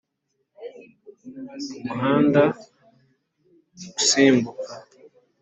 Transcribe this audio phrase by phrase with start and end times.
[1.83, 2.43] kumuhanda
[3.97, 4.51] usimbuka